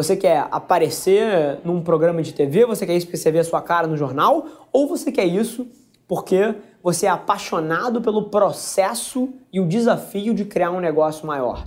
Você 0.00 0.16
quer 0.16 0.48
aparecer 0.50 1.58
num 1.62 1.82
programa 1.82 2.22
de 2.22 2.32
TV? 2.32 2.64
Você 2.64 2.86
quer 2.86 2.96
isso 2.96 3.04
porque 3.04 3.18
você 3.18 3.30
vê 3.30 3.40
a 3.40 3.44
sua 3.44 3.60
cara 3.60 3.86
no 3.86 3.98
jornal? 3.98 4.46
Ou 4.72 4.88
você 4.88 5.12
quer 5.12 5.26
isso 5.26 5.66
porque 6.08 6.54
você 6.82 7.04
é 7.04 7.10
apaixonado 7.10 8.00
pelo 8.00 8.30
processo 8.30 9.28
e 9.52 9.60
o 9.60 9.68
desafio 9.68 10.32
de 10.32 10.46
criar 10.46 10.70
um 10.70 10.80
negócio 10.80 11.26
maior? 11.26 11.66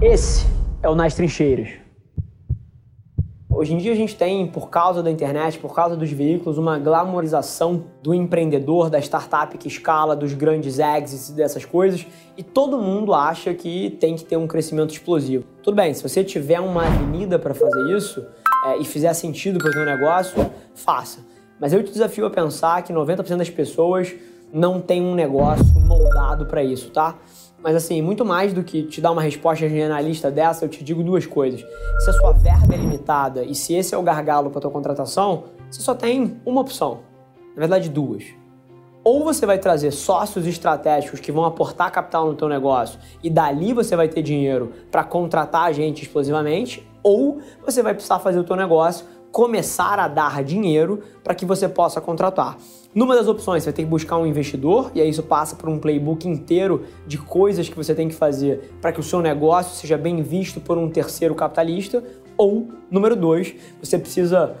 Esse 0.00 0.44
é 0.82 0.88
o 0.88 0.96
Nas 0.96 1.14
Trincheiras. 1.14 1.81
Hoje 3.54 3.74
em 3.74 3.76
dia 3.76 3.92
a 3.92 3.94
gente 3.94 4.16
tem, 4.16 4.46
por 4.46 4.70
causa 4.70 5.02
da 5.02 5.10
internet, 5.10 5.58
por 5.58 5.74
causa 5.74 5.94
dos 5.94 6.10
veículos, 6.10 6.56
uma 6.56 6.78
glamorização 6.78 7.84
do 8.02 8.14
empreendedor, 8.14 8.88
da 8.88 8.98
startup 8.98 9.56
que 9.58 9.68
escala, 9.68 10.16
dos 10.16 10.32
grandes 10.32 10.78
exits 10.78 11.28
e 11.28 11.34
dessas 11.34 11.64
coisas, 11.64 12.06
e 12.36 12.42
todo 12.42 12.78
mundo 12.78 13.12
acha 13.12 13.52
que 13.52 13.90
tem 14.00 14.16
que 14.16 14.24
ter 14.24 14.38
um 14.38 14.46
crescimento 14.46 14.90
explosivo. 14.90 15.44
Tudo 15.62 15.74
bem, 15.74 15.92
se 15.92 16.02
você 16.02 16.24
tiver 16.24 16.60
uma 16.60 16.86
avenida 16.86 17.38
para 17.38 17.52
fazer 17.52 17.94
isso 17.94 18.24
é, 18.64 18.78
e 18.78 18.84
fizer 18.86 19.12
sentido 19.12 19.58
para 19.58 19.68
o 19.68 19.72
seu 19.72 19.84
negócio, 19.84 20.50
faça. 20.74 21.20
Mas 21.60 21.74
eu 21.74 21.84
te 21.84 21.92
desafio 21.92 22.24
a 22.24 22.30
pensar 22.30 22.82
que 22.82 22.92
90% 22.92 23.36
das 23.36 23.50
pessoas 23.50 24.14
não 24.50 24.80
tem 24.80 25.02
um 25.02 25.14
negócio 25.14 25.64
moldado 25.78 26.46
para 26.46 26.64
isso, 26.64 26.90
tá? 26.90 27.16
Mas 27.62 27.76
assim, 27.76 28.02
muito 28.02 28.24
mais 28.24 28.52
do 28.52 28.64
que 28.64 28.82
te 28.82 29.00
dar 29.00 29.12
uma 29.12 29.22
resposta 29.22 29.68
generalista 29.68 30.30
dessa, 30.30 30.64
eu 30.64 30.68
te 30.68 30.82
digo 30.82 31.02
duas 31.02 31.26
coisas. 31.26 31.60
Se 32.00 32.10
a 32.10 32.12
sua 32.12 32.32
verba 32.32 32.74
é 32.74 32.76
limitada 32.76 33.44
e 33.44 33.54
se 33.54 33.74
esse 33.74 33.94
é 33.94 33.98
o 33.98 34.02
gargalo 34.02 34.50
para 34.50 34.60
tua 34.60 34.70
contratação, 34.70 35.44
você 35.70 35.80
só 35.80 35.94
tem 35.94 36.40
uma 36.44 36.60
opção. 36.60 37.00
Na 37.54 37.60
verdade, 37.60 37.88
duas. 37.88 38.24
Ou 39.04 39.24
você 39.24 39.46
vai 39.46 39.58
trazer 39.58 39.90
sócios 39.90 40.46
estratégicos 40.46 41.20
que 41.20 41.32
vão 41.32 41.44
aportar 41.44 41.90
capital 41.90 42.26
no 42.26 42.34
teu 42.34 42.48
negócio 42.48 42.98
e 43.22 43.28
dali 43.28 43.72
você 43.72 43.96
vai 43.96 44.08
ter 44.08 44.22
dinheiro 44.22 44.72
para 44.90 45.02
contratar 45.02 45.64
a 45.64 45.72
gente 45.72 46.02
exclusivamente, 46.02 46.86
ou 47.02 47.40
você 47.64 47.82
vai 47.82 47.94
precisar 47.94 48.20
fazer 48.20 48.38
o 48.38 48.44
teu 48.44 48.54
negócio 48.54 49.04
começar 49.32 49.98
a 49.98 50.06
dar 50.06 50.44
dinheiro 50.44 51.00
para 51.24 51.34
que 51.34 51.46
você 51.46 51.66
possa 51.66 52.00
contratar. 52.00 52.58
Numa 52.94 53.16
das 53.16 53.26
opções, 53.26 53.62
você 53.62 53.70
vai 53.70 53.74
ter 53.74 53.82
que 53.84 53.88
buscar 53.88 54.18
um 54.18 54.26
investidor, 54.26 54.92
e 54.94 55.00
aí 55.00 55.08
isso 55.08 55.22
passa 55.22 55.56
por 55.56 55.70
um 55.70 55.78
playbook 55.78 56.28
inteiro 56.28 56.84
de 57.06 57.16
coisas 57.16 57.66
que 57.66 57.74
você 57.74 57.94
tem 57.94 58.08
que 58.08 58.14
fazer 58.14 58.70
para 58.82 58.92
que 58.92 59.00
o 59.00 59.02
seu 59.02 59.22
negócio 59.22 59.74
seja 59.74 59.96
bem 59.96 60.22
visto 60.22 60.60
por 60.60 60.76
um 60.76 60.90
terceiro 60.90 61.34
capitalista. 61.34 62.04
Ou, 62.36 62.68
número 62.90 63.16
dois, 63.16 63.54
você 63.82 63.98
precisa 63.98 64.56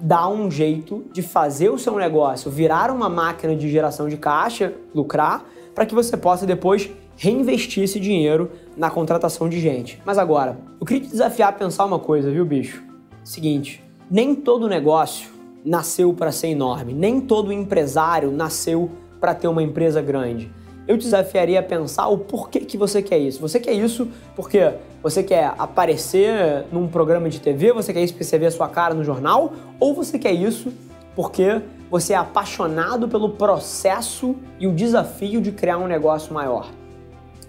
dar 0.00 0.28
um 0.28 0.50
jeito 0.50 1.04
de 1.12 1.22
fazer 1.22 1.68
o 1.70 1.78
seu 1.78 1.96
negócio 1.96 2.50
virar 2.50 2.90
uma 2.90 3.08
máquina 3.08 3.54
de 3.54 3.68
geração 3.70 4.08
de 4.08 4.16
caixa, 4.16 4.72
lucrar, 4.92 5.44
para 5.74 5.86
que 5.86 5.94
você 5.94 6.16
possa 6.16 6.44
depois 6.44 6.90
reinvestir 7.16 7.84
esse 7.84 8.00
dinheiro 8.00 8.50
na 8.76 8.90
contratação 8.90 9.48
de 9.48 9.60
gente. 9.60 10.02
Mas 10.04 10.18
agora, 10.18 10.58
eu 10.80 10.86
queria 10.86 11.04
te 11.04 11.10
desafiar 11.10 11.50
a 11.50 11.52
pensar 11.52 11.84
uma 11.84 11.98
coisa, 12.00 12.30
viu, 12.30 12.44
bicho? 12.44 12.82
Seguinte, 13.24 13.84
nem 14.10 14.34
todo 14.34 14.68
negócio 14.68 15.30
nasceu 15.64 16.14
para 16.14 16.32
ser 16.32 16.48
enorme, 16.48 16.94
nem 16.94 17.20
todo 17.20 17.52
empresário 17.52 18.30
nasceu 18.30 18.90
para 19.20 19.34
ter 19.34 19.48
uma 19.48 19.62
empresa 19.62 20.00
grande. 20.00 20.50
Eu 20.86 20.96
desafiaria 20.96 21.60
a 21.60 21.62
pensar 21.62 22.08
o 22.08 22.16
porquê 22.16 22.60
que 22.60 22.78
você 22.78 23.02
quer 23.02 23.18
isso. 23.18 23.40
Você 23.40 23.60
quer 23.60 23.72
isso 23.72 24.08
porque 24.34 24.72
você 25.02 25.22
quer 25.22 25.52
aparecer 25.58 26.64
num 26.72 26.88
programa 26.88 27.28
de 27.28 27.38
TV, 27.38 27.72
você 27.72 27.92
quer 27.92 28.02
isso 28.02 28.14
porque 28.14 28.24
você 28.24 28.38
vê 28.38 28.46
a 28.46 28.50
sua 28.50 28.68
cara 28.68 28.94
no 28.94 29.04
jornal, 29.04 29.52
ou 29.78 29.94
você 29.94 30.18
quer 30.18 30.32
isso 30.32 30.72
porque 31.14 31.60
você 31.90 32.14
é 32.14 32.16
apaixonado 32.16 33.08
pelo 33.08 33.30
processo 33.30 34.36
e 34.58 34.66
o 34.66 34.72
desafio 34.72 35.42
de 35.42 35.52
criar 35.52 35.76
um 35.76 35.86
negócio 35.86 36.32
maior. 36.32 36.70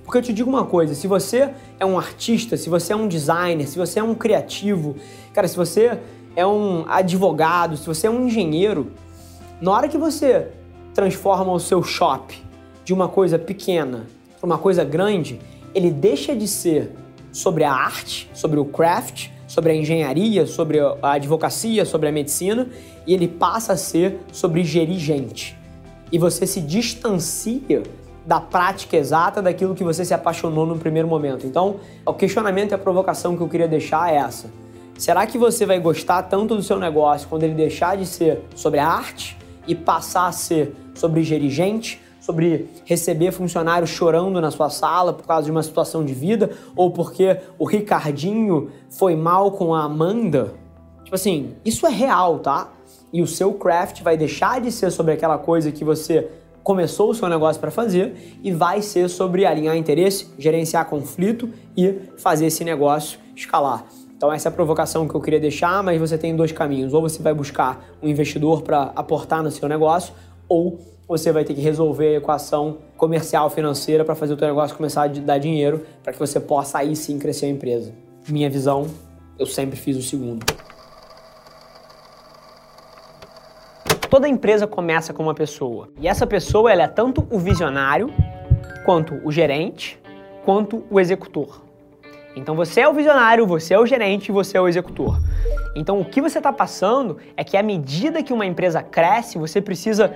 Porque 0.04 0.18
eu 0.18 0.22
te 0.24 0.34
digo 0.34 0.50
uma 0.50 0.66
coisa, 0.66 0.96
se 0.96 1.08
você 1.08 1.54
é 1.80 1.86
um 1.86 1.98
artista, 1.98 2.58
se 2.58 2.68
você 2.68 2.92
é 2.92 2.96
um 2.96 3.08
designer, 3.08 3.68
se 3.68 3.78
você 3.78 4.00
é 4.00 4.04
um 4.04 4.16
criativo, 4.16 4.96
cara, 5.32 5.48
se 5.48 5.56
você 5.56 6.00
é 6.36 6.46
um 6.46 6.86
advogado, 6.88 7.78
se 7.78 7.86
você 7.86 8.08
é 8.08 8.10
um 8.10 8.28
engenheiro, 8.28 8.92
na 9.62 9.72
hora 9.72 9.88
que 9.88 9.98
você 9.98 10.48
transforma 10.94 11.52
o 11.52 11.60
seu 11.60 11.84
shop 11.84 12.42
de 12.84 12.94
uma 12.94 13.08
coisa 13.08 13.38
pequena 13.38 14.08
para 14.40 14.46
uma 14.46 14.58
coisa 14.58 14.84
grande, 14.84 15.40
ele 15.74 15.92
deixa 15.92 16.36
de 16.36 16.48
ser 16.48 16.92
sobre 17.32 17.64
a 17.64 17.72
arte, 17.72 18.30
sobre 18.34 18.60
o 18.60 18.66
craft, 18.66 19.30
sobre 19.48 19.72
a 19.72 19.76
engenharia, 19.76 20.46
sobre 20.46 20.80
a 20.80 21.12
advocacia, 21.14 21.84
sobre 21.86 22.08
a 22.08 22.12
medicina, 22.12 22.68
e 23.06 23.14
ele 23.14 23.28
passa 23.28 23.74
a 23.74 23.78
ser 23.78 24.20
sobre 24.32 24.64
gerir 24.64 25.00
gente. 25.00 25.58
E 26.12 26.18
você 26.18 26.46
se 26.46 26.62
distancia 26.62 27.84
da 28.26 28.40
prática 28.40 28.96
exata 28.96 29.42
daquilo 29.42 29.74
que 29.74 29.84
você 29.84 30.06
se 30.06 30.14
apaixonou 30.14 30.66
no 30.66 30.78
primeiro 30.78 31.08
momento. 31.08 31.48
Então, 31.48 31.78
o 32.06 32.14
questionamento 32.14 32.72
e 32.72 32.76
a 32.76 32.78
provocação 32.78 33.36
que 33.36 33.42
eu 33.42 33.48
queria 33.48 33.68
deixar 33.68 34.14
é 34.14 34.18
essa. 34.18 34.52
Será 35.00 35.26
que 35.26 35.38
você 35.38 35.66
vai 35.66 35.80
gostar 35.80 36.24
tanto 36.24 36.58
do 36.58 36.62
seu 36.62 36.78
negócio 36.78 37.26
quando 37.30 37.44
ele 37.44 37.54
deixar 37.54 37.96
de 37.96 38.06
ser 38.06 38.44
sobre 38.54 38.82
a 38.82 38.86
arte 38.86 39.38
e 39.66 39.74
passar 39.74 40.28
a 40.28 40.32
ser 40.34 40.76
sobre 40.94 41.24
gerir 41.24 41.50
gente, 41.50 42.02
sobre 42.20 42.68
receber 42.84 43.32
funcionários 43.32 43.90
chorando 43.90 44.42
na 44.42 44.52
sua 44.52 44.70
sala 44.70 45.14
por 45.14 45.26
causa 45.26 45.46
de 45.46 45.52
uma 45.52 45.64
situação 45.64 46.04
de 46.04 46.14
vida 46.14 46.50
ou 46.76 46.92
porque 46.92 47.38
o 47.58 47.64
Ricardinho 47.64 48.72
foi 48.90 49.16
mal 49.16 49.54
com 49.54 49.74
a 49.74 49.84
Amanda? 49.84 50.54
Tipo 51.06 51.16
assim, 51.16 51.56
isso 51.64 51.88
é 51.88 51.92
real, 51.92 52.40
tá? 52.40 52.70
E 53.14 53.22
o 53.22 53.28
seu 53.28 53.54
craft 53.54 54.02
vai 54.02 54.18
deixar 54.18 54.60
de 54.60 54.70
ser 54.70 54.92
sobre 54.92 55.14
aquela 55.14 55.38
coisa 55.38 55.72
que 55.72 55.86
você 55.86 56.28
começou 56.62 57.12
o 57.12 57.16
seu 57.16 57.30
negócio 57.30 57.62
para 57.62 57.72
fazer 57.72 58.38
e 58.44 58.52
vai 58.52 58.82
ser 58.82 59.10
sobre 59.10 59.46
alinhar 59.46 59.78
interesse, 59.78 60.28
gerenciar 60.38 60.90
conflito 60.90 61.50
e 61.78 62.02
fazer 62.18 62.48
esse 62.48 62.66
negócio 62.66 63.18
escalar. 63.34 63.86
Então 64.20 64.34
essa 64.34 64.50
é 64.50 64.52
a 64.52 64.52
provocação 64.52 65.08
que 65.08 65.16
eu 65.16 65.22
queria 65.22 65.40
deixar, 65.40 65.82
mas 65.82 65.98
você 65.98 66.18
tem 66.18 66.36
dois 66.36 66.52
caminhos. 66.52 66.94
Ou 66.94 67.02
você 67.02 67.24
vai 67.24 67.34
buscar 67.34 67.86
um 68.04 68.08
investidor 68.10 68.62
para 68.62 68.92
aportar 68.94 69.42
no 69.42 69.50
seu 69.50 69.70
negócio, 69.70 70.14
ou 70.50 70.78
você 71.08 71.32
vai 71.32 71.46
ter 71.46 71.54
que 71.54 71.62
resolver 71.62 72.16
a 72.16 72.18
equação 72.18 72.80
comercial 72.98 73.50
financeira 73.50 74.04
para 74.04 74.16
fazer 74.16 74.34
o 74.34 74.38
seu 74.38 74.46
negócio 74.46 74.76
começar 74.76 75.04
a 75.04 75.08
dar 75.08 75.38
dinheiro 75.38 75.86
para 76.04 76.12
que 76.12 76.20
você 76.20 76.38
possa 76.38 76.80
aí 76.80 76.98
sim 76.98 77.18
crescer 77.18 77.46
a 77.46 77.50
empresa. 77.50 77.94
Minha 78.28 78.50
visão, 78.50 78.88
eu 79.40 79.46
sempre 79.46 79.80
fiz 79.80 79.96
o 79.96 80.02
segundo. 80.02 80.46
Toda 84.10 84.28
empresa 84.28 84.68
começa 84.68 85.14
com 85.14 85.24
uma 85.24 85.34
pessoa. 85.34 85.88
E 85.98 86.10
essa 86.10 86.28
pessoa 86.28 86.70
ela 86.70 86.84
é 86.84 86.88
tanto 86.90 87.26
o 87.32 87.40
visionário, 87.40 88.14
quanto 88.84 89.14
o 89.24 89.32
gerente, 89.32 89.98
quanto 90.44 90.84
o 90.92 91.00
executor. 91.00 91.69
Então 92.40 92.56
você 92.56 92.82
é 92.82 92.90
o 92.90 92.94
visionário, 92.94 93.46
você 93.46 93.74
é 93.74 93.80
o 93.80 93.86
gerente, 93.86 94.32
você 94.32 94.58
é 94.58 94.62
o 94.62 94.68
executor. 94.68 95.20
Então 95.76 96.00
o 96.00 96.06
que 96.06 96.22
você 96.22 96.40
está 96.40 96.52
passando 96.52 97.18
é 97.36 97.44
que 97.44 97.58
à 97.58 97.64
medida 97.64 98.24
que 98.24 98.34
uma 98.34 98.46
empresa 98.46 98.82
cresce, 98.82 99.38
você 99.38 99.62
precisa 99.62 100.14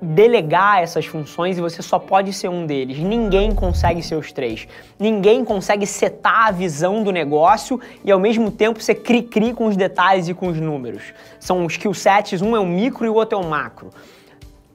delegar 0.00 0.82
essas 0.82 1.06
funções 1.06 1.56
e 1.56 1.60
você 1.60 1.80
só 1.80 1.98
pode 1.98 2.32
ser 2.32 2.48
um 2.48 2.66
deles. 2.66 2.98
Ninguém 2.98 3.54
consegue 3.54 4.02
ser 4.02 4.16
os 4.16 4.30
três. 4.30 4.68
Ninguém 4.98 5.44
consegue 5.44 5.86
setar 5.86 6.48
a 6.48 6.50
visão 6.50 7.02
do 7.02 7.10
negócio 7.10 7.80
e 8.04 8.12
ao 8.12 8.18
mesmo 8.18 8.50
tempo 8.50 8.82
ser 8.82 8.96
cri-cri 8.96 9.54
com 9.54 9.66
os 9.66 9.76
detalhes 9.76 10.28
e 10.28 10.34
com 10.34 10.48
os 10.48 10.60
números. 10.60 11.14
São 11.40 11.64
os 11.64 11.72
skill 11.74 11.94
sets, 11.94 12.42
um 12.42 12.54
é 12.54 12.60
o 12.60 12.66
micro 12.66 13.06
e 13.06 13.08
o 13.08 13.14
outro 13.14 13.38
é 13.38 13.40
o 13.40 13.48
macro. 13.48 13.90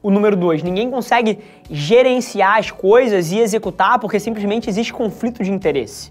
O 0.02 0.10
número 0.10 0.36
dois, 0.36 0.64
ninguém 0.64 0.90
consegue 0.90 1.38
gerenciar 1.70 2.58
as 2.58 2.72
coisas 2.72 3.32
e 3.32 3.38
executar 3.38 4.00
porque 4.00 4.20
simplesmente 4.20 4.68
existe 4.68 4.92
conflito 4.92 5.44
de 5.44 5.52
interesse. 5.52 6.10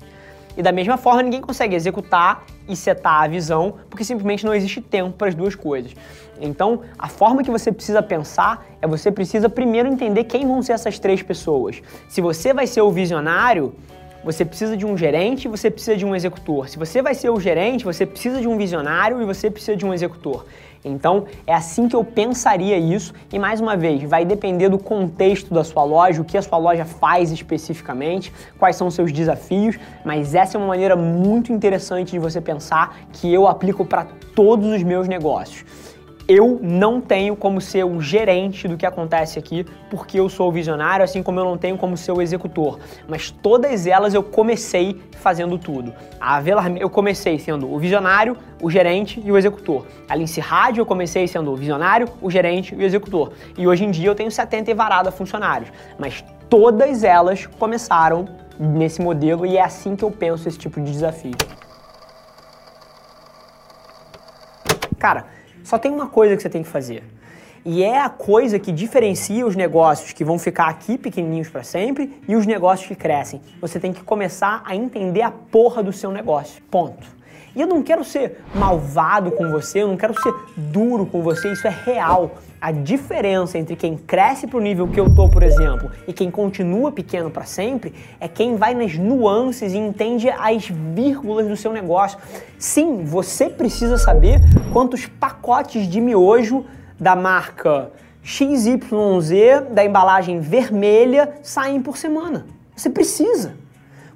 E 0.56 0.62
da 0.62 0.72
mesma 0.72 0.96
forma, 0.96 1.22
ninguém 1.22 1.40
consegue 1.40 1.74
executar 1.74 2.44
e 2.68 2.76
setar 2.76 3.22
a 3.22 3.28
visão, 3.28 3.74
porque 3.88 4.04
simplesmente 4.04 4.44
não 4.44 4.54
existe 4.54 4.80
tempo 4.80 5.12
para 5.16 5.28
as 5.28 5.34
duas 5.34 5.54
coisas. 5.54 5.94
Então, 6.40 6.80
a 6.98 7.08
forma 7.08 7.42
que 7.42 7.50
você 7.50 7.70
precisa 7.70 8.02
pensar 8.02 8.66
é 8.80 8.86
você 8.86 9.12
precisa 9.12 9.48
primeiro 9.48 9.88
entender 9.88 10.24
quem 10.24 10.46
vão 10.46 10.62
ser 10.62 10.72
essas 10.72 10.98
três 10.98 11.22
pessoas. 11.22 11.82
Se 12.08 12.20
você 12.20 12.54
vai 12.54 12.66
ser 12.66 12.80
o 12.80 12.90
visionário, 12.90 13.74
você 14.24 14.44
precisa 14.44 14.76
de 14.76 14.84
um 14.84 14.96
gerente, 14.96 15.48
você 15.48 15.70
precisa 15.70 15.96
de 15.96 16.04
um 16.04 16.14
executor. 16.14 16.68
Se 16.68 16.78
você 16.78 17.00
vai 17.00 17.14
ser 17.14 17.30
o 17.30 17.40
gerente, 17.40 17.84
você 17.84 18.04
precisa 18.04 18.40
de 18.40 18.48
um 18.48 18.56
visionário 18.56 19.20
e 19.22 19.24
você 19.24 19.50
precisa 19.50 19.76
de 19.76 19.86
um 19.86 19.94
executor. 19.94 20.44
Então, 20.84 21.26
é 21.46 21.54
assim 21.54 21.88
que 21.88 21.94
eu 21.94 22.02
pensaria 22.02 22.78
isso. 22.78 23.12
E 23.32 23.38
mais 23.38 23.60
uma 23.60 23.76
vez, 23.76 24.02
vai 24.02 24.24
depender 24.24 24.68
do 24.68 24.78
contexto 24.78 25.52
da 25.52 25.62
sua 25.62 25.84
loja, 25.84 26.22
o 26.22 26.24
que 26.24 26.38
a 26.38 26.42
sua 26.42 26.58
loja 26.58 26.84
faz 26.84 27.30
especificamente, 27.30 28.32
quais 28.58 28.76
são 28.76 28.86
os 28.86 28.94
seus 28.94 29.12
desafios, 29.12 29.78
mas 30.04 30.34
essa 30.34 30.56
é 30.56 30.58
uma 30.58 30.68
maneira 30.68 30.96
muito 30.96 31.52
interessante 31.52 32.12
de 32.12 32.18
você 32.18 32.40
pensar 32.40 32.98
que 33.12 33.32
eu 33.32 33.46
aplico 33.46 33.84
para 33.84 34.06
todos 34.34 34.66
os 34.68 34.82
meus 34.82 35.06
negócios 35.06 35.64
eu 36.30 36.60
não 36.62 37.00
tenho 37.00 37.34
como 37.34 37.60
ser 37.60 37.84
o 37.84 38.00
gerente 38.00 38.68
do 38.68 38.76
que 38.76 38.86
acontece 38.86 39.36
aqui, 39.36 39.66
porque 39.90 40.20
eu 40.20 40.28
sou 40.28 40.48
o 40.48 40.52
visionário, 40.52 41.04
assim 41.04 41.24
como 41.24 41.40
eu 41.40 41.44
não 41.44 41.58
tenho 41.58 41.76
como 41.76 41.96
ser 41.96 42.12
o 42.12 42.22
executor. 42.22 42.78
Mas 43.08 43.32
todas 43.32 43.84
elas 43.84 44.14
eu 44.14 44.22
comecei 44.22 45.02
fazendo 45.16 45.58
tudo. 45.58 45.92
A 46.20 46.36
Avelar, 46.36 46.70
eu 46.76 46.88
comecei 46.88 47.36
sendo 47.40 47.68
o 47.68 47.76
visionário, 47.80 48.36
o 48.62 48.70
gerente 48.70 49.20
e 49.24 49.32
o 49.32 49.36
executor. 49.36 49.84
A 50.08 50.14
Lince 50.14 50.40
Rádio 50.40 50.82
eu 50.82 50.86
comecei 50.86 51.26
sendo 51.26 51.50
o 51.50 51.56
visionário, 51.56 52.06
o 52.22 52.30
gerente 52.30 52.76
e 52.76 52.78
o 52.78 52.82
executor. 52.82 53.32
E 53.58 53.66
hoje 53.66 53.84
em 53.84 53.90
dia 53.90 54.06
eu 54.06 54.14
tenho 54.14 54.30
70 54.30 54.70
e 54.70 54.74
varada 54.74 55.10
funcionários, 55.10 55.72
mas 55.98 56.24
todas 56.48 57.02
elas 57.02 57.44
começaram 57.44 58.28
nesse 58.56 59.02
modelo 59.02 59.44
e 59.44 59.56
é 59.56 59.62
assim 59.64 59.96
que 59.96 60.04
eu 60.04 60.12
penso 60.12 60.46
esse 60.46 60.58
tipo 60.58 60.80
de 60.80 60.92
desafio. 60.92 61.34
Cara, 64.96 65.39
só 65.64 65.78
tem 65.78 65.90
uma 65.90 66.06
coisa 66.06 66.36
que 66.36 66.42
você 66.42 66.48
tem 66.48 66.62
que 66.62 66.68
fazer. 66.68 67.02
E 67.64 67.82
é 67.82 68.00
a 68.00 68.08
coisa 68.08 68.58
que 68.58 68.72
diferencia 68.72 69.46
os 69.46 69.54
negócios 69.54 70.12
que 70.12 70.24
vão 70.24 70.38
ficar 70.38 70.68
aqui 70.68 70.96
pequenininhos 70.96 71.48
para 71.48 71.62
sempre 71.62 72.18
e 72.26 72.34
os 72.34 72.46
negócios 72.46 72.88
que 72.88 72.94
crescem. 72.94 73.40
Você 73.60 73.78
tem 73.78 73.92
que 73.92 74.02
começar 74.02 74.62
a 74.64 74.74
entender 74.74 75.20
a 75.20 75.30
porra 75.30 75.82
do 75.82 75.92
seu 75.92 76.10
negócio. 76.10 76.62
Ponto. 76.70 77.06
E 77.54 77.60
eu 77.60 77.66
não 77.66 77.82
quero 77.82 78.04
ser 78.04 78.38
malvado 78.54 79.32
com 79.32 79.50
você, 79.50 79.82
eu 79.82 79.88
não 79.88 79.96
quero 79.96 80.14
ser 80.22 80.32
duro 80.56 81.04
com 81.04 81.20
você, 81.20 81.52
isso 81.52 81.66
é 81.66 81.70
real. 81.84 82.30
A 82.60 82.72
diferença 82.72 83.56
entre 83.56 83.74
quem 83.74 83.96
cresce 83.96 84.46
para 84.46 84.58
o 84.58 84.60
nível 84.60 84.86
que 84.86 85.00
eu 85.00 85.14
tô, 85.14 85.26
por 85.30 85.42
exemplo, 85.42 85.90
e 86.06 86.12
quem 86.12 86.30
continua 86.30 86.92
pequeno 86.92 87.30
para 87.30 87.44
sempre, 87.44 87.94
é 88.20 88.28
quem 88.28 88.56
vai 88.56 88.74
nas 88.74 88.98
nuances 88.98 89.72
e 89.72 89.78
entende 89.78 90.28
as 90.28 90.68
vírgulas 90.68 91.48
do 91.48 91.56
seu 91.56 91.72
negócio. 91.72 92.18
Sim, 92.58 93.02
você 93.02 93.48
precisa 93.48 93.96
saber 93.96 94.42
quantos 94.74 95.06
pacotes 95.06 95.88
de 95.88 96.02
miojo 96.02 96.66
da 96.98 97.16
marca 97.16 97.90
XYZ, 98.22 99.70
da 99.70 99.82
embalagem 99.82 100.38
vermelha, 100.40 101.36
saem 101.42 101.80
por 101.80 101.96
semana. 101.96 102.44
Você 102.76 102.90
precisa. 102.90 103.54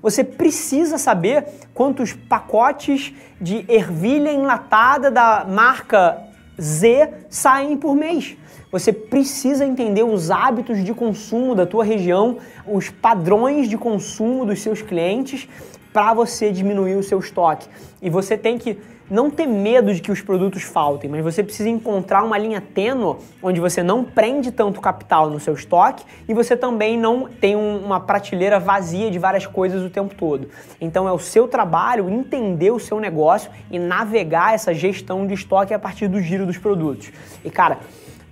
Você 0.03 0.23
precisa 0.23 0.99
saber 0.99 1.47
quantos 1.73 2.13
pacotes 2.13 3.11
de 3.41 3.65
ervilha 3.69 4.31
enlatada 4.31 5.11
da 5.11 5.47
marca 5.49 6.34
Z 6.61 7.09
saem 7.29 7.77
por 7.77 7.95
mês. 7.95 8.37
Você 8.71 8.93
precisa 8.93 9.65
entender 9.65 10.03
os 10.03 10.31
hábitos 10.31 10.85
de 10.85 10.93
consumo 10.93 11.55
da 11.55 11.65
tua 11.65 11.85
região, 11.85 12.39
os 12.67 12.91
padrões 12.91 13.69
de 13.69 13.79
consumo 13.79 14.45
dos 14.45 14.61
seus 14.61 14.83
clientes 14.83 15.49
para 15.95 16.13
você 16.13 16.51
diminuir 16.51 16.97
o 16.97 17.05
seu 17.05 17.21
estoque. 17.21 17.69
E 18.03 18.11
você 18.11 18.37
tem 18.37 18.59
que 18.59 18.77
não 19.09 19.31
ter 19.31 19.47
medo 19.47 19.95
de 19.95 20.01
que 20.01 20.11
os 20.11 20.21
produtos 20.21 20.65
faltem, 20.65 21.09
mas 21.09 21.23
você 21.23 21.41
precisa 21.41 21.69
encontrar 21.69 22.25
uma 22.25 22.37
linha 22.37 22.61
tênue 22.61 23.15
onde 23.41 23.61
você 23.61 23.81
não 23.81 24.03
prende 24.03 24.51
tanto 24.51 24.81
capital 24.81 25.31
no 25.31 25.39
seu 25.39 25.55
estoque 25.55 26.03
e 26.27 26.35
você 26.35 26.57
também 26.57 26.99
não 26.99 27.29
tem 27.29 27.55
um, 27.55 27.85
uma 27.85 28.01
prateleira 28.01 28.59
vazia 28.59 29.09
de 29.09 29.21
várias 29.21 29.47
coisas 29.47 29.85
o 29.85 29.91
tempo 29.91 30.17
todo. 30.17 30.49
Então 30.81 31.09
é 31.09 31.13
o 31.13 31.19
seu 31.19 31.47
trabalho 31.47 32.11
entender 32.11 32.73
o 32.73 32.81
seu 32.81 32.99
negócio 32.99 33.49
e 33.71 33.79
navegar 33.79 34.53
essa 34.53 34.75
gestão 34.75 35.25
de 35.29 35.35
estoque 35.35 35.73
a 35.73 35.79
partir 35.79 36.09
do 36.09 36.21
giro 36.21 36.45
dos 36.45 36.59
produtos. 36.59 37.13
E 37.45 37.51
cara, 37.51 37.79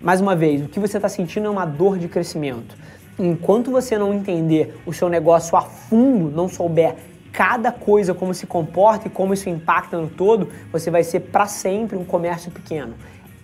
mais 0.00 0.20
uma 0.20 0.34
vez, 0.34 0.64
o 0.64 0.68
que 0.68 0.80
você 0.80 0.96
está 0.96 1.08
sentindo 1.08 1.46
é 1.46 1.50
uma 1.50 1.64
dor 1.64 1.96
de 1.96 2.08
crescimento. 2.08 2.74
Enquanto 3.16 3.70
você 3.70 3.96
não 3.96 4.12
entender 4.12 4.74
o 4.84 4.92
seu 4.92 5.08
negócio 5.08 5.56
a 5.56 5.60
fundo, 5.60 6.34
não 6.34 6.48
souber 6.48 6.96
cada 7.32 7.72
coisa, 7.72 8.12
como 8.12 8.34
se 8.34 8.46
comporta 8.46 9.08
e 9.08 9.10
como 9.10 9.32
isso 9.32 9.48
impacta 9.48 9.96
no 9.98 10.08
todo, 10.08 10.48
você 10.70 10.90
vai 10.90 11.02
ser 11.02 11.20
para 11.20 11.46
sempre 11.46 11.96
um 11.96 12.04
comércio 12.04 12.50
pequeno. 12.50 12.94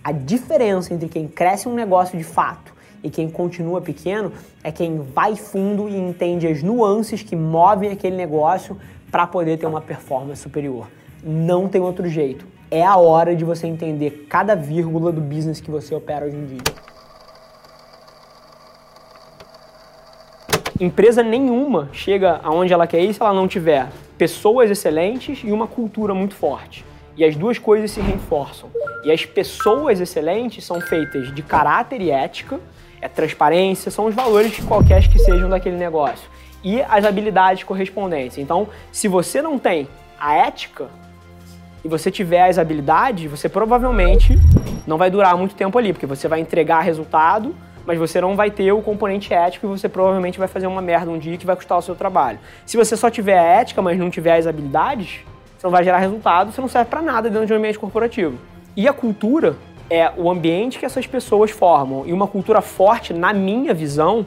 A 0.03 0.11
diferença 0.11 0.93
entre 0.93 1.09
quem 1.09 1.27
cresce 1.27 1.67
um 1.67 1.73
negócio 1.73 2.17
de 2.17 2.23
fato 2.23 2.73
e 3.03 3.09
quem 3.09 3.29
continua 3.29 3.81
pequeno 3.81 4.31
é 4.63 4.71
quem 4.71 4.99
vai 4.99 5.35
fundo 5.35 5.89
e 5.89 5.97
entende 5.97 6.47
as 6.47 6.61
nuances 6.61 7.23
que 7.23 7.35
movem 7.35 7.89
aquele 7.91 8.15
negócio 8.15 8.77
para 9.11 9.25
poder 9.25 9.57
ter 9.57 9.65
uma 9.65 9.81
performance 9.81 10.41
superior. 10.41 10.87
Não 11.23 11.67
tem 11.67 11.81
outro 11.81 12.07
jeito. 12.07 12.45
É 12.71 12.85
a 12.85 12.95
hora 12.97 13.35
de 13.35 13.43
você 13.43 13.65
entender 13.65 14.27
cada 14.29 14.55
vírgula 14.55 15.11
do 15.11 15.19
business 15.19 15.59
que 15.59 15.71
você 15.71 15.95
opera 15.95 16.27
hoje 16.27 16.35
em 16.35 16.45
dia. 16.45 16.88
Empresa 20.79 21.21
nenhuma 21.21 21.89
chega 21.91 22.39
aonde 22.41 22.71
ela 22.71 22.87
quer 22.87 23.01
ir 23.01 23.13
se 23.13 23.21
ela 23.21 23.33
não 23.33 23.49
tiver 23.49 23.89
pessoas 24.17 24.71
excelentes 24.71 25.41
e 25.43 25.51
uma 25.51 25.67
cultura 25.67 26.13
muito 26.13 26.33
forte. 26.33 26.85
E 27.17 27.25
as 27.25 27.35
duas 27.35 27.59
coisas 27.59 27.91
se 27.91 27.99
reforçam. 27.99 28.69
E 29.03 29.11
as 29.11 29.25
pessoas 29.25 29.99
excelentes 29.99 30.63
são 30.63 30.79
feitas 30.79 31.35
de 31.35 31.43
caráter 31.43 31.99
e 31.99 32.09
ética, 32.09 32.61
é 33.01 33.09
transparência, 33.09 33.91
são 33.91 34.05
os 34.05 34.15
valores 34.15 34.55
que 34.55 34.61
qualquer 34.61 35.05
que 35.09 35.19
sejam 35.19 35.49
daquele 35.49 35.75
negócio. 35.75 36.29
E 36.63 36.81
as 36.83 37.03
habilidades 37.03 37.65
correspondentes. 37.65 38.37
Então, 38.37 38.69
se 38.89 39.09
você 39.09 39.41
não 39.41 39.59
tem 39.59 39.85
a 40.17 40.33
ética 40.33 40.87
e 41.83 41.89
você 41.89 42.09
tiver 42.09 42.47
as 42.47 42.57
habilidades, 42.57 43.29
você 43.29 43.49
provavelmente 43.49 44.39
não 44.87 44.97
vai 44.97 45.11
durar 45.11 45.35
muito 45.35 45.55
tempo 45.55 45.77
ali, 45.77 45.91
porque 45.91 46.05
você 46.05 46.29
vai 46.29 46.39
entregar 46.39 46.79
resultado 46.79 47.53
mas 47.85 47.97
você 47.97 48.21
não 48.21 48.35
vai 48.35 48.51
ter 48.51 48.71
o 48.71 48.81
componente 48.81 49.33
ético 49.33 49.65
e 49.65 49.69
você 49.69 49.89
provavelmente 49.89 50.39
vai 50.39 50.47
fazer 50.47 50.67
uma 50.67 50.81
merda 50.81 51.09
um 51.11 51.17
dia 51.17 51.37
que 51.37 51.45
vai 51.45 51.55
custar 51.55 51.77
o 51.77 51.81
seu 51.81 51.95
trabalho. 51.95 52.39
Se 52.65 52.77
você 52.77 52.95
só 52.95 53.09
tiver 53.09 53.37
a 53.37 53.43
ética, 53.43 53.81
mas 53.81 53.97
não 53.97 54.09
tiver 54.09 54.37
as 54.37 54.47
habilidades, 54.47 55.21
você 55.57 55.65
não 55.65 55.71
vai 55.71 55.83
gerar 55.83 55.97
resultado, 55.97 56.51
você 56.51 56.61
não 56.61 56.67
serve 56.67 56.89
para 56.89 57.01
nada 57.01 57.29
dentro 57.29 57.47
de 57.47 57.53
um 57.53 57.57
ambiente 57.57 57.79
corporativo. 57.79 58.37
E 58.75 58.87
a 58.87 58.93
cultura 58.93 59.55
é 59.89 60.11
o 60.15 60.29
ambiente 60.29 60.79
que 60.79 60.85
essas 60.85 61.07
pessoas 61.07 61.51
formam. 61.51 62.05
E 62.05 62.13
uma 62.13 62.27
cultura 62.27 62.61
forte, 62.61 63.13
na 63.13 63.33
minha 63.33 63.73
visão, 63.73 64.25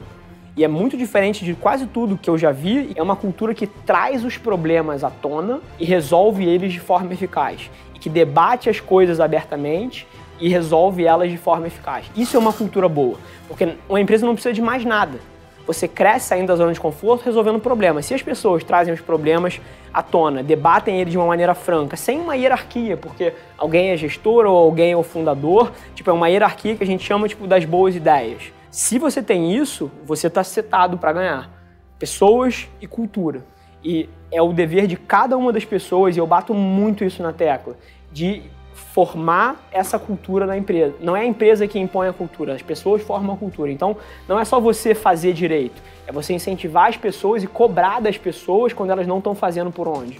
e 0.55 0.63
é 0.63 0.67
muito 0.67 0.95
diferente 0.95 1.43
de 1.43 1.55
quase 1.55 1.87
tudo 1.87 2.17
que 2.17 2.29
eu 2.29 2.37
já 2.37 2.51
vi, 2.51 2.91
é 2.95 3.01
uma 3.01 3.15
cultura 3.15 3.55
que 3.55 3.65
traz 3.65 4.23
os 4.23 4.37
problemas 4.37 5.03
à 5.03 5.09
tona 5.09 5.61
e 5.79 5.85
resolve 5.85 6.45
eles 6.45 6.71
de 6.71 6.79
forma 6.79 7.11
eficaz. 7.11 7.71
E 7.95 7.99
que 7.99 8.09
debate 8.09 8.69
as 8.69 8.79
coisas 8.79 9.19
abertamente 9.19 10.05
e 10.43 10.49
resolve 10.49 11.05
elas 11.05 11.31
de 11.31 11.37
forma 11.37 11.67
eficaz. 11.67 12.11
Isso 12.17 12.35
é 12.35 12.39
uma 12.39 12.51
cultura 12.51 12.89
boa, 12.89 13.17
porque 13.47 13.77
uma 13.87 14.01
empresa 14.01 14.25
não 14.25 14.33
precisa 14.33 14.53
de 14.53 14.61
mais 14.61 14.83
nada. 14.83 15.17
Você 15.65 15.87
cresce 15.87 16.27
saindo 16.27 16.47
da 16.47 16.57
zona 16.57 16.73
de 16.73 16.81
conforto 16.81 17.23
resolvendo 17.23 17.61
problemas. 17.61 18.05
Se 18.05 18.13
as 18.13 18.21
pessoas 18.21 18.61
trazem 18.61 18.93
os 18.93 18.99
problemas 18.99 19.61
à 19.93 20.03
tona, 20.03 20.43
debatem 20.43 20.99
eles 20.99 21.13
de 21.13 21.17
uma 21.17 21.27
maneira 21.27 21.53
franca, 21.53 21.95
sem 21.95 22.19
uma 22.19 22.35
hierarquia, 22.35 22.97
porque 22.97 23.33
alguém 23.57 23.91
é 23.91 23.95
gestor 23.95 24.45
ou 24.45 24.57
alguém 24.57 24.91
é 24.91 24.97
o 24.97 25.01
fundador, 25.01 25.71
tipo, 25.95 26.09
é 26.09 26.13
uma 26.13 26.27
hierarquia 26.27 26.75
que 26.75 26.83
a 26.83 26.87
gente 26.87 27.05
chama 27.05 27.25
tipo, 27.29 27.47
das 27.47 27.63
boas 27.63 27.95
ideias. 27.95 28.51
Se 28.69 28.99
você 28.99 29.23
tem 29.23 29.55
isso, 29.55 29.89
você 30.05 30.27
está 30.27 30.43
setado 30.43 30.97
para 30.97 31.13
ganhar. 31.13 31.49
Pessoas 31.97 32.67
e 32.81 32.87
cultura. 32.87 33.45
E 33.81 34.09
é 34.29 34.41
o 34.41 34.51
dever 34.51 34.87
de 34.87 34.97
cada 34.97 35.37
uma 35.37 35.53
das 35.53 35.63
pessoas, 35.63 36.17
e 36.17 36.19
eu 36.19 36.27
bato 36.27 36.53
muito 36.53 37.05
isso 37.05 37.23
na 37.23 37.31
tecla, 37.31 37.77
de 38.11 38.43
formar 38.73 39.67
essa 39.71 39.97
cultura 39.97 40.45
na 40.45 40.57
empresa. 40.57 40.95
Não 40.99 41.15
é 41.15 41.21
a 41.21 41.25
empresa 41.25 41.67
que 41.67 41.79
impõe 41.79 42.07
a 42.07 42.13
cultura, 42.13 42.53
as 42.53 42.61
pessoas 42.61 43.01
formam 43.01 43.35
a 43.35 43.37
cultura. 43.37 43.71
Então, 43.71 43.95
não 44.27 44.39
é 44.39 44.45
só 44.45 44.59
você 44.59 44.93
fazer 44.93 45.33
direito, 45.33 45.81
é 46.07 46.11
você 46.11 46.33
incentivar 46.33 46.89
as 46.89 46.97
pessoas 46.97 47.43
e 47.43 47.47
cobrar 47.47 47.99
das 48.01 48.17
pessoas 48.17 48.73
quando 48.73 48.91
elas 48.91 49.07
não 49.07 49.19
estão 49.19 49.35
fazendo 49.35 49.71
por 49.71 49.87
onde. 49.87 50.19